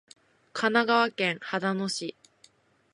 [0.53, 2.15] 神奈川県秦野市